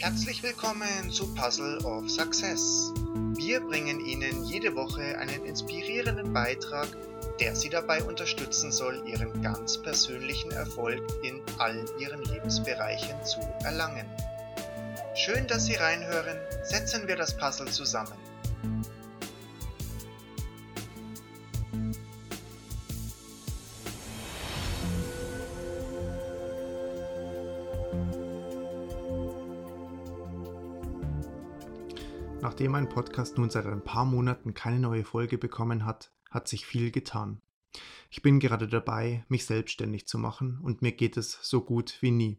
Herzlich 0.00 0.42
willkommen 0.42 1.10
zu 1.10 1.26
Puzzle 1.34 1.76
of 1.84 2.08
Success. 2.08 2.90
Wir 3.36 3.60
bringen 3.60 4.00
Ihnen 4.00 4.44
jede 4.44 4.74
Woche 4.74 5.18
einen 5.18 5.44
inspirierenden 5.44 6.32
Beitrag, 6.32 6.88
der 7.38 7.54
Sie 7.54 7.68
dabei 7.68 8.02
unterstützen 8.02 8.72
soll, 8.72 9.02
Ihren 9.06 9.42
ganz 9.42 9.76
persönlichen 9.76 10.52
Erfolg 10.52 11.02
in 11.22 11.42
all 11.58 11.84
Ihren 11.98 12.22
Lebensbereichen 12.22 13.22
zu 13.26 13.40
erlangen. 13.62 14.06
Schön, 15.14 15.46
dass 15.48 15.66
Sie 15.66 15.74
reinhören. 15.74 16.38
Setzen 16.62 17.06
wir 17.06 17.16
das 17.16 17.36
Puzzle 17.36 17.68
zusammen. 17.68 18.16
Nachdem 32.60 32.72
mein 32.72 32.90
Podcast 32.90 33.38
nun 33.38 33.48
seit 33.48 33.64
ein 33.64 33.82
paar 33.82 34.04
Monaten 34.04 34.52
keine 34.52 34.80
neue 34.80 35.02
Folge 35.02 35.38
bekommen 35.38 35.86
hat, 35.86 36.12
hat 36.28 36.46
sich 36.46 36.66
viel 36.66 36.90
getan. 36.90 37.40
Ich 38.10 38.20
bin 38.20 38.38
gerade 38.38 38.68
dabei, 38.68 39.24
mich 39.28 39.46
selbstständig 39.46 40.06
zu 40.06 40.18
machen 40.18 40.60
und 40.62 40.82
mir 40.82 40.92
geht 40.92 41.16
es 41.16 41.38
so 41.40 41.62
gut 41.62 41.96
wie 42.02 42.10
nie. 42.10 42.38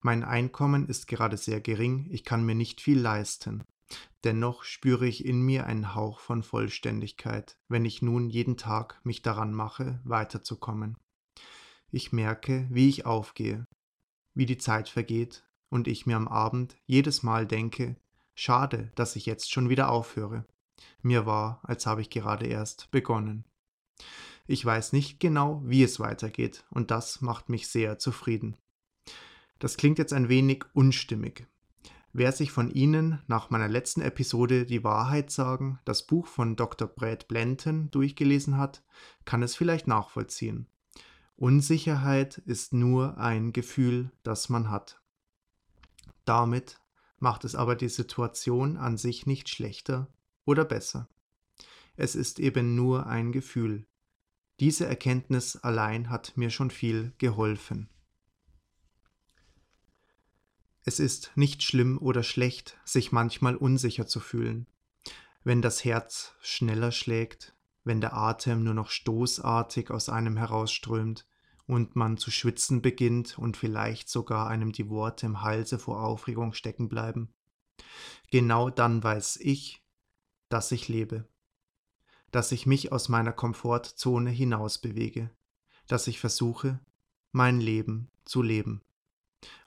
Mein 0.00 0.24
Einkommen 0.24 0.88
ist 0.88 1.06
gerade 1.06 1.36
sehr 1.36 1.60
gering, 1.60 2.08
ich 2.10 2.24
kann 2.24 2.44
mir 2.44 2.56
nicht 2.56 2.80
viel 2.80 2.98
leisten. 2.98 3.62
Dennoch 4.24 4.64
spüre 4.64 5.06
ich 5.06 5.24
in 5.24 5.42
mir 5.42 5.66
einen 5.66 5.94
Hauch 5.94 6.18
von 6.18 6.42
Vollständigkeit, 6.42 7.56
wenn 7.68 7.84
ich 7.84 8.02
nun 8.02 8.28
jeden 8.28 8.56
Tag 8.56 9.00
mich 9.04 9.22
daran 9.22 9.54
mache, 9.54 10.00
weiterzukommen. 10.02 10.98
Ich 11.92 12.10
merke, 12.10 12.66
wie 12.68 12.88
ich 12.88 13.06
aufgehe, 13.06 13.64
wie 14.34 14.46
die 14.46 14.58
Zeit 14.58 14.88
vergeht 14.88 15.46
und 15.68 15.86
ich 15.86 16.04
mir 16.04 16.16
am 16.16 16.26
Abend 16.26 16.76
jedes 16.86 17.22
Mal 17.22 17.46
denke, 17.46 17.94
Schade, 18.38 18.92
dass 18.94 19.16
ich 19.16 19.24
jetzt 19.24 19.50
schon 19.50 19.70
wieder 19.70 19.88
aufhöre. 19.88 20.44
Mir 21.00 21.24
war, 21.24 21.60
als 21.62 21.86
habe 21.86 22.02
ich 22.02 22.10
gerade 22.10 22.46
erst 22.46 22.90
begonnen. 22.90 23.46
Ich 24.46 24.62
weiß 24.62 24.92
nicht 24.92 25.18
genau, 25.20 25.62
wie 25.64 25.82
es 25.82 25.98
weitergeht, 25.98 26.66
und 26.70 26.90
das 26.90 27.22
macht 27.22 27.48
mich 27.48 27.66
sehr 27.66 27.98
zufrieden. 27.98 28.58
Das 29.58 29.78
klingt 29.78 29.98
jetzt 29.98 30.12
ein 30.12 30.28
wenig 30.28 30.64
unstimmig. 30.74 31.46
Wer 32.12 32.30
sich 32.30 32.52
von 32.52 32.70
Ihnen 32.70 33.22
nach 33.26 33.48
meiner 33.48 33.68
letzten 33.68 34.02
Episode 34.02 34.66
Die 34.66 34.84
Wahrheit 34.84 35.30
sagen, 35.30 35.80
das 35.86 36.06
Buch 36.06 36.26
von 36.26 36.56
Dr. 36.56 36.88
Brad 36.88 37.28
Blanton 37.28 37.90
durchgelesen 37.90 38.58
hat, 38.58 38.82
kann 39.24 39.42
es 39.42 39.56
vielleicht 39.56 39.86
nachvollziehen. 39.86 40.66
Unsicherheit 41.36 42.36
ist 42.36 42.74
nur 42.74 43.16
ein 43.16 43.54
Gefühl, 43.54 44.12
das 44.22 44.50
man 44.50 44.70
hat. 44.70 45.00
Damit 46.26 46.78
macht 47.18 47.44
es 47.44 47.54
aber 47.54 47.76
die 47.76 47.88
Situation 47.88 48.76
an 48.76 48.96
sich 48.96 49.26
nicht 49.26 49.48
schlechter 49.48 50.08
oder 50.44 50.64
besser. 50.64 51.08
Es 51.96 52.14
ist 52.14 52.38
eben 52.38 52.74
nur 52.74 53.06
ein 53.06 53.32
Gefühl. 53.32 53.86
Diese 54.60 54.86
Erkenntnis 54.86 55.56
allein 55.56 56.10
hat 56.10 56.36
mir 56.36 56.50
schon 56.50 56.70
viel 56.70 57.12
geholfen. 57.18 57.88
Es 60.84 61.00
ist 61.00 61.32
nicht 61.34 61.62
schlimm 61.62 61.98
oder 61.98 62.22
schlecht, 62.22 62.78
sich 62.84 63.12
manchmal 63.12 63.56
unsicher 63.56 64.06
zu 64.06 64.20
fühlen. 64.20 64.66
Wenn 65.42 65.60
das 65.60 65.84
Herz 65.84 66.34
schneller 66.40 66.92
schlägt, 66.92 67.56
wenn 67.82 68.00
der 68.00 68.14
Atem 68.14 68.62
nur 68.62 68.74
noch 68.74 68.90
stoßartig 68.90 69.90
aus 69.90 70.08
einem 70.08 70.36
herausströmt, 70.36 71.26
und 71.66 71.96
man 71.96 72.16
zu 72.16 72.30
schwitzen 72.30 72.82
beginnt 72.82 73.38
und 73.38 73.56
vielleicht 73.56 74.08
sogar 74.08 74.48
einem 74.48 74.72
die 74.72 74.88
Worte 74.88 75.26
im 75.26 75.42
Halse 75.42 75.78
vor 75.78 76.02
Aufregung 76.02 76.52
stecken 76.52 76.88
bleiben. 76.88 77.32
Genau 78.30 78.70
dann 78.70 79.02
weiß 79.02 79.38
ich, 79.40 79.82
dass 80.48 80.70
ich 80.72 80.88
lebe, 80.88 81.28
dass 82.30 82.52
ich 82.52 82.66
mich 82.66 82.92
aus 82.92 83.08
meiner 83.08 83.32
Komfortzone 83.32 84.30
hinaus 84.30 84.78
bewege, 84.78 85.30
dass 85.88 86.06
ich 86.06 86.20
versuche, 86.20 86.80
mein 87.32 87.60
Leben 87.60 88.10
zu 88.24 88.42
leben. 88.42 88.82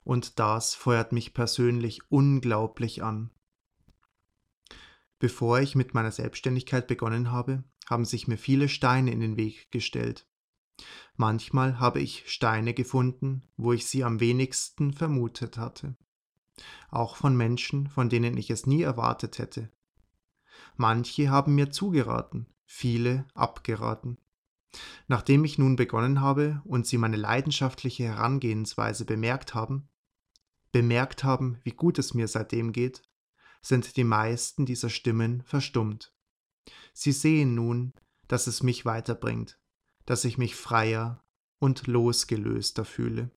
Und 0.04 0.38
das 0.38 0.74
feuert 0.74 1.12
mich 1.12 1.34
persönlich 1.34 2.00
unglaublich 2.10 3.02
an. 3.02 3.30
Bevor 5.18 5.60
ich 5.60 5.74
mit 5.74 5.94
meiner 5.94 6.12
Selbstständigkeit 6.12 6.86
begonnen 6.86 7.30
habe, 7.30 7.62
haben 7.88 8.04
sich 8.04 8.26
mir 8.26 8.38
viele 8.38 8.68
Steine 8.68 9.10
in 9.12 9.20
den 9.20 9.36
Weg 9.36 9.70
gestellt. 9.70 10.26
Manchmal 11.16 11.78
habe 11.78 12.00
ich 12.00 12.24
Steine 12.26 12.74
gefunden, 12.74 13.42
wo 13.56 13.72
ich 13.72 13.86
sie 13.86 14.04
am 14.04 14.20
wenigsten 14.20 14.92
vermutet 14.92 15.58
hatte. 15.58 15.96
Auch 16.90 17.16
von 17.16 17.36
Menschen, 17.36 17.88
von 17.88 18.08
denen 18.08 18.36
ich 18.36 18.50
es 18.50 18.66
nie 18.66 18.82
erwartet 18.82 19.38
hätte. 19.38 19.70
Manche 20.76 21.30
haben 21.30 21.54
mir 21.54 21.70
zugeraten, 21.70 22.46
viele 22.64 23.26
abgeraten. 23.34 24.18
Nachdem 25.08 25.44
ich 25.44 25.58
nun 25.58 25.76
begonnen 25.76 26.20
habe 26.20 26.62
und 26.64 26.86
sie 26.86 26.98
meine 26.98 27.16
leidenschaftliche 27.16 28.04
Herangehensweise 28.04 29.04
bemerkt 29.04 29.54
haben, 29.54 29.88
bemerkt 30.72 31.24
haben, 31.24 31.58
wie 31.64 31.72
gut 31.72 31.98
es 31.98 32.14
mir 32.14 32.28
seitdem 32.28 32.72
geht, 32.72 33.02
sind 33.62 33.96
die 33.96 34.04
meisten 34.04 34.66
dieser 34.66 34.88
Stimmen 34.88 35.42
verstummt. 35.42 36.14
Sie 36.92 37.12
sehen 37.12 37.54
nun, 37.54 37.92
dass 38.28 38.46
es 38.46 38.62
mich 38.62 38.84
weiterbringt, 38.84 39.58
dass 40.06 40.24
ich 40.24 40.38
mich 40.38 40.54
freier 40.54 41.22
und 41.58 41.86
losgelöster 41.86 42.84
fühle. 42.84 43.30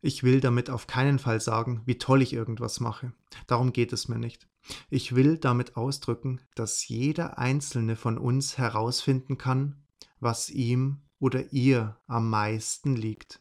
Ich 0.00 0.24
will 0.24 0.40
damit 0.40 0.68
auf 0.68 0.88
keinen 0.88 1.20
Fall 1.20 1.40
sagen, 1.40 1.82
wie 1.86 1.96
toll 1.96 2.22
ich 2.22 2.32
irgendwas 2.32 2.80
mache. 2.80 3.12
Darum 3.46 3.72
geht 3.72 3.92
es 3.92 4.08
mir 4.08 4.18
nicht. 4.18 4.48
Ich 4.90 5.14
will 5.14 5.38
damit 5.38 5.76
ausdrücken, 5.76 6.40
dass 6.54 6.86
jeder 6.88 7.38
einzelne 7.38 7.94
von 7.96 8.18
uns 8.18 8.58
herausfinden 8.58 9.38
kann, 9.38 9.84
was 10.18 10.50
ihm 10.50 11.02
oder 11.18 11.52
ihr 11.52 12.00
am 12.08 12.30
meisten 12.30 12.96
liegt, 12.96 13.40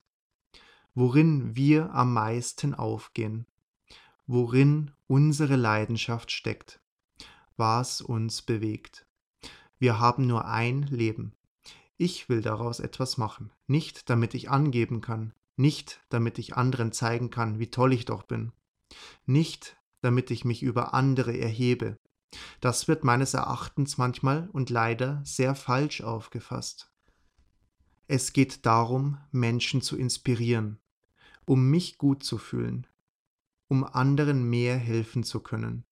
worin 0.94 1.56
wir 1.56 1.94
am 1.94 2.14
meisten 2.14 2.76
aufgehen, 2.76 3.48
worin 4.28 4.92
unsere 5.08 5.56
Leidenschaft 5.56 6.32
steckt, 6.32 6.80
was 7.58 8.02
uns 8.02 8.44
bewegt. 8.44 9.08
Wir 9.82 9.98
haben 9.98 10.28
nur 10.28 10.46
ein 10.46 10.84
Leben. 10.84 11.34
Ich 11.98 12.30
will 12.30 12.44
daraus 12.44 12.80
etwas 12.80 13.18
machen, 13.18 13.52
nicht 13.66 14.12
damit 14.12 14.36
ich 14.36 14.52
angeben 14.52 15.02
kann, 15.02 15.34
nicht 15.56 16.06
damit 16.10 16.38
ich 16.38 16.56
anderen 16.56 16.92
zeigen 16.92 17.32
kann, 17.32 17.58
wie 17.58 17.72
toll 17.72 17.92
ich 17.92 18.06
doch 18.06 18.22
bin, 18.22 18.52
nicht 19.26 19.76
damit 20.02 20.30
ich 20.30 20.46
mich 20.46 20.62
über 20.62 20.94
andere 20.94 21.36
erhebe. 21.36 21.98
Das 22.60 22.88
wird 22.88 23.04
meines 23.04 23.34
Erachtens 23.34 23.98
manchmal 23.98 24.50
und 24.54 24.70
leider 24.70 25.20
sehr 25.26 25.56
falsch 25.56 26.02
aufgefasst. 26.02 26.92
Es 28.08 28.34
geht 28.34 28.68
darum, 28.68 29.18
Menschen 29.32 29.82
zu 29.82 29.98
inspirieren, 29.98 30.80
um 31.46 31.72
mich 31.72 31.98
gut 31.98 32.24
zu 32.24 32.38
fühlen, 32.38 32.86
um 33.68 33.84
anderen 33.84 34.48
mehr 34.48 34.78
helfen 34.78 35.24
zu 35.24 35.40
können 35.40 35.86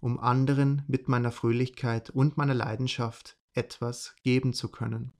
um 0.00 0.18
anderen 0.18 0.82
mit 0.86 1.08
meiner 1.08 1.32
Fröhlichkeit 1.32 2.10
und 2.10 2.36
meiner 2.36 2.54
Leidenschaft 2.54 3.36
etwas 3.54 4.14
geben 4.22 4.52
zu 4.52 4.68
können. 4.70 5.12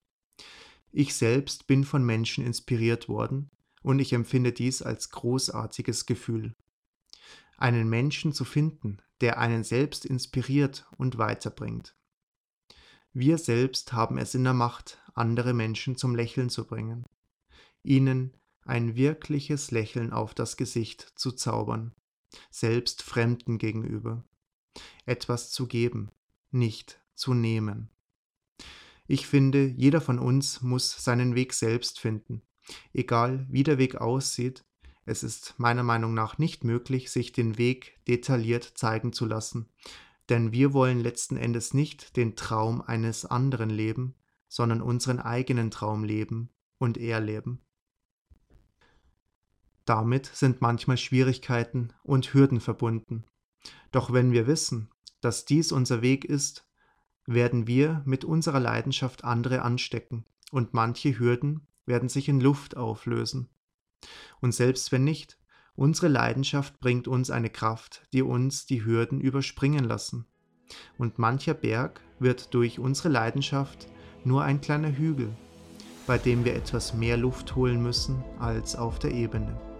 Ich 0.90 1.14
selbst 1.14 1.66
bin 1.66 1.84
von 1.84 2.04
Menschen 2.04 2.44
inspiriert 2.44 3.08
worden 3.08 3.50
und 3.82 3.98
ich 3.98 4.12
empfinde 4.12 4.52
dies 4.52 4.82
als 4.82 5.10
großartiges 5.10 6.06
Gefühl. 6.06 6.54
Einen 7.56 7.88
Menschen 7.88 8.32
zu 8.32 8.44
finden, 8.44 8.98
der 9.20 9.38
einen 9.38 9.64
selbst 9.64 10.04
inspiriert 10.04 10.86
und 10.98 11.18
weiterbringt. 11.18 11.96
Wir 13.12 13.38
selbst 13.38 13.92
haben 13.92 14.18
es 14.18 14.34
in 14.34 14.44
der 14.44 14.54
Macht, 14.54 14.98
andere 15.14 15.52
Menschen 15.52 15.96
zum 15.96 16.14
Lächeln 16.14 16.50
zu 16.50 16.66
bringen, 16.66 17.04
ihnen 17.82 18.36
ein 18.64 18.94
wirkliches 18.96 19.70
Lächeln 19.70 20.12
auf 20.12 20.34
das 20.34 20.56
Gesicht 20.56 21.12
zu 21.16 21.32
zaubern, 21.32 21.94
selbst 22.50 23.02
Fremden 23.02 23.58
gegenüber 23.58 24.24
etwas 25.06 25.50
zu 25.50 25.66
geben, 25.66 26.10
nicht 26.50 27.00
zu 27.14 27.34
nehmen. 27.34 27.90
Ich 29.06 29.26
finde, 29.26 29.66
jeder 29.66 30.00
von 30.00 30.18
uns 30.18 30.62
muss 30.62 31.04
seinen 31.04 31.34
Weg 31.34 31.54
selbst 31.54 32.00
finden. 32.00 32.42
Egal 32.92 33.46
wie 33.50 33.64
der 33.64 33.78
Weg 33.78 33.96
aussieht, 33.96 34.64
es 35.04 35.22
ist 35.22 35.54
meiner 35.58 35.82
Meinung 35.82 36.14
nach 36.14 36.38
nicht 36.38 36.64
möglich, 36.64 37.10
sich 37.10 37.32
den 37.32 37.58
Weg 37.58 37.98
detailliert 38.06 38.64
zeigen 38.64 39.12
zu 39.12 39.26
lassen, 39.26 39.68
denn 40.28 40.52
wir 40.52 40.72
wollen 40.72 41.00
letzten 41.00 41.36
Endes 41.36 41.74
nicht 41.74 42.16
den 42.16 42.36
Traum 42.36 42.80
eines 42.80 43.24
anderen 43.24 43.70
leben, 43.70 44.14
sondern 44.48 44.80
unseren 44.80 45.18
eigenen 45.18 45.70
Traum 45.70 46.04
leben 46.04 46.50
und 46.78 46.98
erleben. 46.98 47.60
Damit 49.84 50.26
sind 50.26 50.60
manchmal 50.60 50.96
Schwierigkeiten 50.96 51.92
und 52.04 52.32
Hürden 52.32 52.60
verbunden. 52.60 53.24
Doch 53.90 54.12
wenn 54.12 54.32
wir 54.32 54.46
wissen, 54.46 54.90
dass 55.20 55.44
dies 55.44 55.72
unser 55.72 56.02
Weg 56.02 56.24
ist, 56.24 56.66
werden 57.26 57.66
wir 57.66 58.02
mit 58.04 58.24
unserer 58.24 58.60
Leidenschaft 58.60 59.24
andere 59.24 59.62
anstecken 59.62 60.24
und 60.50 60.74
manche 60.74 61.18
Hürden 61.18 61.66
werden 61.86 62.08
sich 62.08 62.28
in 62.28 62.40
Luft 62.40 62.76
auflösen. 62.76 63.48
Und 64.40 64.52
selbst 64.52 64.90
wenn 64.90 65.04
nicht, 65.04 65.38
Unsere 65.74 66.08
Leidenschaft 66.08 66.80
bringt 66.80 67.08
uns 67.08 67.30
eine 67.30 67.48
Kraft, 67.48 68.06
die 68.12 68.22
uns 68.22 68.66
die 68.66 68.84
Hürden 68.84 69.20
überspringen 69.20 69.84
lassen. 69.84 70.26
Und 70.98 71.18
mancher 71.18 71.54
Berg 71.54 72.00
wird 72.18 72.52
durch 72.54 72.78
unsere 72.78 73.08
Leidenschaft 73.08 73.88
nur 74.24 74.42
ein 74.44 74.60
kleiner 74.60 74.94
Hügel, 74.94 75.34
bei 76.06 76.18
dem 76.18 76.44
wir 76.44 76.54
etwas 76.54 76.94
mehr 76.94 77.16
Luft 77.16 77.56
holen 77.56 77.82
müssen 77.82 78.22
als 78.38 78.76
auf 78.76 78.98
der 78.98 79.12
Ebene. 79.12 79.71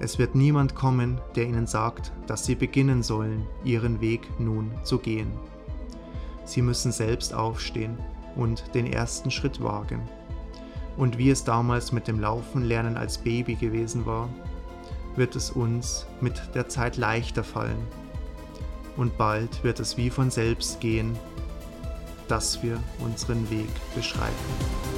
Es 0.00 0.18
wird 0.18 0.34
niemand 0.34 0.74
kommen, 0.74 1.20
der 1.36 1.44
ihnen 1.44 1.66
sagt, 1.66 2.10
dass 2.26 2.46
sie 2.46 2.54
beginnen 2.54 3.02
sollen, 3.02 3.46
ihren 3.64 4.00
Weg 4.00 4.26
nun 4.40 4.72
zu 4.82 4.98
gehen. 4.98 5.30
Sie 6.46 6.62
müssen 6.62 6.90
selbst 6.90 7.34
aufstehen 7.34 7.98
und 8.34 8.74
den 8.74 8.90
ersten 8.90 9.30
Schritt 9.30 9.62
wagen. 9.62 10.00
Und 10.96 11.18
wie 11.18 11.28
es 11.28 11.44
damals 11.44 11.92
mit 11.92 12.08
dem 12.08 12.18
Laufen 12.18 12.64
lernen 12.64 12.96
als 12.96 13.18
Baby 13.18 13.56
gewesen 13.56 14.06
war, 14.06 14.30
wird 15.16 15.36
es 15.36 15.50
uns 15.50 16.06
mit 16.22 16.40
der 16.54 16.68
Zeit 16.68 16.96
leichter 16.96 17.44
fallen. 17.44 17.86
Und 18.96 19.18
bald 19.18 19.62
wird 19.62 19.80
es 19.80 19.98
wie 19.98 20.08
von 20.08 20.30
selbst 20.30 20.80
gehen, 20.80 21.14
dass 22.26 22.62
wir 22.62 22.78
unseren 23.00 23.50
Weg 23.50 23.68
beschreiten. 23.94 24.89